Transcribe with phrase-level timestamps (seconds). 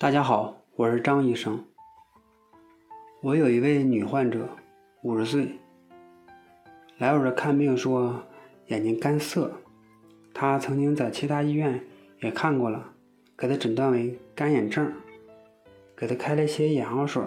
[0.00, 1.62] 大家好，我是张医生。
[3.20, 4.48] 我有一位女患者，
[5.02, 5.58] 五十岁，
[6.96, 8.22] 来我这看病说
[8.68, 9.52] 眼睛干涩。
[10.32, 11.78] 她曾经在其他医院
[12.22, 12.94] 也看过了，
[13.36, 14.90] 给她诊断为干眼症，
[15.94, 17.22] 给她开了一些眼药水，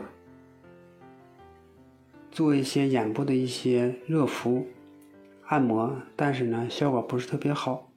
[2.32, 4.66] 做一些眼部的一些热敷、
[5.46, 7.92] 按摩，但是呢效果不是特别好。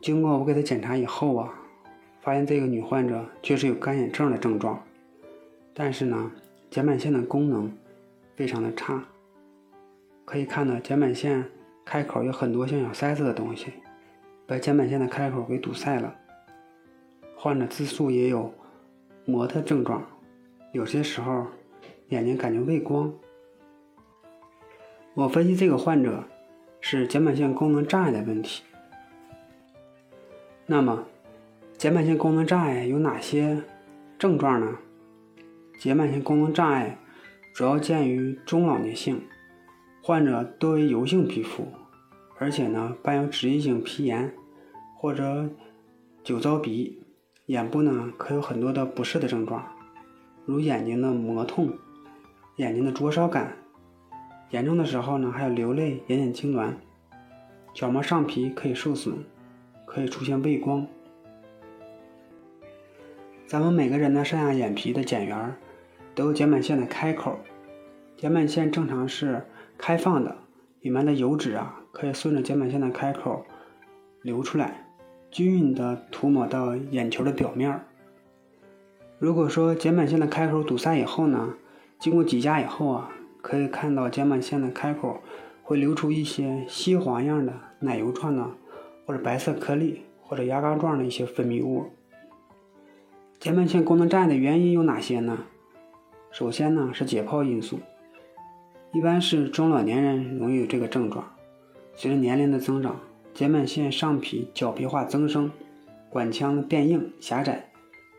[0.00, 1.58] 经过我给她检查以后啊。
[2.22, 4.80] 发现这个女患者确实有干眼症的症状，
[5.74, 6.30] 但是呢，
[6.70, 7.76] 睑板腺的功能
[8.36, 9.02] 非常的差。
[10.24, 11.44] 可以看到睑板腺
[11.84, 13.72] 开口有很多像小塞子的东西，
[14.46, 16.14] 把睑板腺的开口给堵塞了。
[17.34, 18.54] 患者自述也有
[19.24, 20.00] 模的症状，
[20.70, 21.44] 有些时候
[22.10, 23.12] 眼睛感觉畏光。
[25.14, 26.22] 我分析这个患者
[26.80, 28.62] 是睑板腺功能障碍的问题。
[30.66, 31.04] 那么。
[31.82, 33.60] 睑板腺功能障碍有哪些
[34.16, 34.78] 症状呢？
[35.80, 36.96] 睑板腺功能障碍
[37.52, 39.20] 主要见于中老年性，
[40.00, 41.66] 患者多为油性皮肤，
[42.38, 44.32] 而且呢伴有脂溢性皮炎
[44.96, 45.50] 或者
[46.22, 47.02] 酒糟鼻，
[47.46, 49.66] 眼部呢可有很多的不适的症状，
[50.46, 51.72] 如眼睛的磨痛、
[52.58, 53.56] 眼睛的灼烧感，
[54.50, 56.74] 严重的时候呢还有流泪、眼睑痉挛，
[57.74, 59.16] 角膜上皮可以受损，
[59.84, 60.86] 可以出现畏光。
[63.52, 65.54] 咱们每个人的上下眼皮的睑缘
[66.14, 67.38] 都有睑板腺的开口，
[68.18, 69.44] 睑板腺正常是
[69.76, 70.34] 开放的，
[70.80, 73.44] 里面的油脂啊可以顺着睑板腺的开口
[74.22, 74.86] 流出来，
[75.30, 77.78] 均匀的涂抹到眼球的表面。
[79.18, 81.52] 如果说睑板腺的开口堵塞以后呢，
[82.00, 83.10] 经过挤压以后啊，
[83.42, 85.20] 可以看到睑板腺的开口
[85.62, 88.48] 会流出一些稀黄样的奶油状的，
[89.04, 91.90] 或者白色颗粒，或者牙膏状的一些分泌物。
[93.42, 95.36] 睑板腺功能障碍的原因有哪些呢？
[96.30, 97.80] 首先呢是解剖因素，
[98.92, 101.28] 一般是中老年人容易有这个症状。
[101.96, 103.00] 随着年龄的增长，
[103.34, 105.50] 睑板腺上皮角皮化增生，
[106.08, 107.68] 管腔变硬狭窄，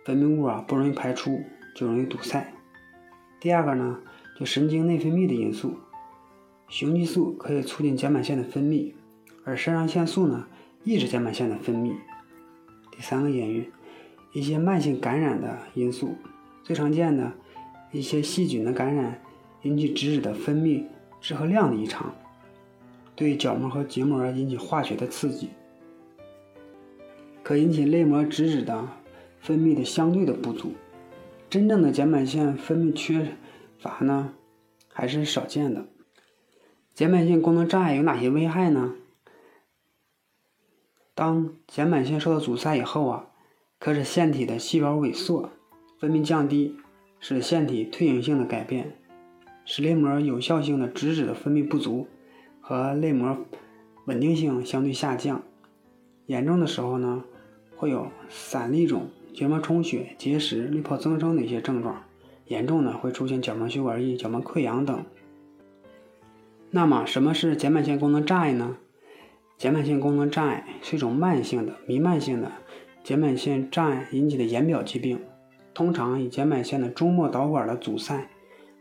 [0.04, 1.40] 分泌物啊不容易排出，
[1.74, 2.46] 就容易堵塞。
[3.40, 3.98] 第二个呢
[4.38, 5.74] 就神经内分泌的因素，
[6.68, 8.92] 雄激素可以促进睑板腺的分泌，
[9.46, 10.46] 而肾上腺素呢
[10.84, 11.94] 抑制睑板腺的分泌。
[12.92, 13.66] 第三个原因。
[14.34, 16.16] 一些慢性感染的因素，
[16.64, 17.32] 最常见的
[17.92, 19.22] 一些细菌的感染
[19.62, 20.84] 引起脂质的分泌
[21.22, 22.14] 质和量的异常，
[23.16, 25.50] 对角膜和结膜引起化学的刺激，
[27.44, 28.88] 可引起泪膜脂质的
[29.40, 30.74] 分泌的相对的不足。
[31.48, 33.36] 真正的睑板腺分泌缺
[33.78, 34.34] 乏呢，
[34.88, 35.86] 还是少见的。
[36.96, 38.96] 睑板腺功能障碍有哪些危害呢？
[41.14, 43.28] 当睑板腺受到阻塞以后啊。
[43.84, 45.50] 可使腺体的细胞萎缩，
[46.00, 46.78] 分泌降低，
[47.20, 48.96] 使腺体退行性的改变，
[49.66, 52.08] 使泪膜有效性的脂质的分泌不足，
[52.62, 53.38] 和泪膜
[54.06, 55.44] 稳定性相对下降。
[56.28, 57.26] 严重的时候呢，
[57.76, 62.04] 会有散粒肿、结膜充血、结石、滤泡增生的一些症状。
[62.48, 65.04] 严重的会出现角膜血管溢、角膜溃疡等。
[66.72, 68.78] 那么，什么是睑板腺功能障碍呢？
[69.60, 72.50] 睑板腺功能障碍是一种慢性的、弥漫性的。
[73.04, 75.20] 睑板腺障碍引起的眼表疾病，
[75.74, 78.30] 通常以睑板腺的中末导管的阻塞，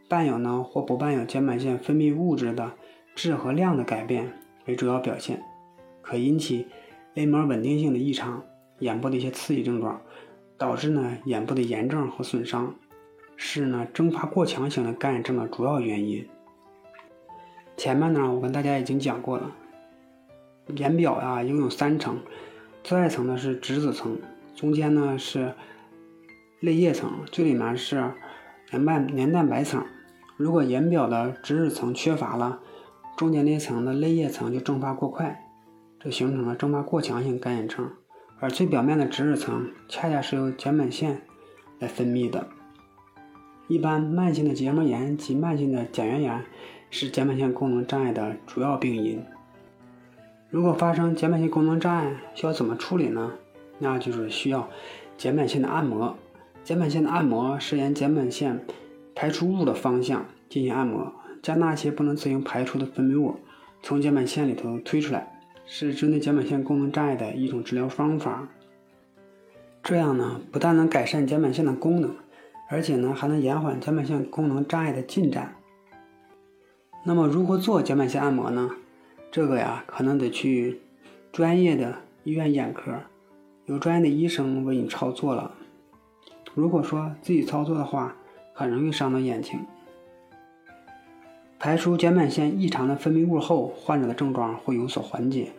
[0.08, 2.70] 伴有呢或不伴有睑板腺分泌物质的
[3.16, 4.32] 质和量的改变
[4.66, 5.42] 为主要表现，
[6.02, 6.68] 可引起
[7.14, 8.44] 泪膜稳定性的异常、
[8.78, 10.00] 眼部的一些刺激症状，
[10.56, 12.76] 导致呢眼部的炎症和损伤，
[13.36, 16.24] 是呢蒸发过强型的干眼症的主要原因。
[17.76, 19.50] 前面呢我跟大家已经讲过了，
[20.76, 22.20] 眼表呀拥有三层。
[22.84, 24.18] 最外层呢是脂质层，
[24.56, 25.54] 中间呢是
[26.60, 28.12] 泪液层，最里面是
[28.70, 29.84] 黏瓣黏蛋白层。
[30.36, 32.60] 如果眼表的脂质层缺乏了，
[33.16, 35.48] 中间那层的泪液层就蒸发过快，
[36.00, 37.88] 这形成了蒸发过强性干眼症。
[38.40, 41.22] 而最表面的脂质层恰恰是由睑板腺
[41.78, 42.48] 来分泌的。
[43.68, 46.44] 一般慢性的结膜炎及慢性的睑缘炎
[46.90, 49.24] 是睑板腺功能障碍的主要病因。
[50.52, 53.32] 如果发生睑板腺功能障碍，需要怎么处理呢？
[53.78, 54.68] 那就是需要
[55.16, 56.14] 睑板腺的按摩。
[56.62, 58.62] 睑板腺的按摩是沿睑板腺
[59.14, 61.10] 排出物的方向进行按摩，
[61.42, 63.34] 将那些不能自行排出的分泌物
[63.82, 68.46] 从睑板腺里头推出来，是针对睑板腺功能障碍的一种治疗方法。
[69.82, 72.14] 这样呢，不但能改善睑板腺的功能，
[72.68, 75.56] 而且呢，还能延缓睑板腺功能障碍的进展。
[77.06, 78.70] 那么，如何做睑板腺按摩呢？
[79.32, 80.82] 这个呀，可能得去
[81.32, 82.92] 专业的医院眼科，
[83.64, 85.54] 有专业的医生为你操作了。
[86.54, 88.14] 如果说自己操作的话，
[88.52, 89.58] 很容易伤到眼睛。
[91.58, 95.52] 排出睑板腺异常的分泌物后，患者的症状会有所缓解，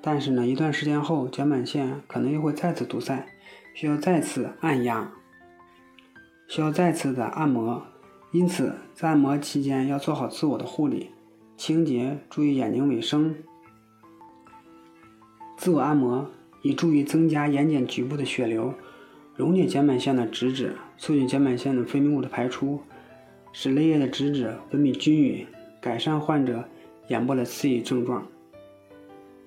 [0.00, 3.26] 但是呢，一段时间后，睑板腺可能又会再次堵塞，
[3.74, 5.12] 需要再次按压，
[6.46, 7.82] 需要再次的按摩。
[8.32, 11.10] 因此，在按摩期间要做好自我的护理、
[11.58, 13.34] 清洁，注意眼睛卫生。
[15.56, 16.30] 自我按摩
[16.62, 18.72] 以助于增加眼睑局部的血流。
[19.34, 22.80] 溶解睑板腺的脂质，促进睑板腺的分泌物的排出，
[23.52, 25.44] 使泪液的脂质分泌均匀，
[25.80, 26.64] 改善患者
[27.08, 28.24] 眼部的刺激症状。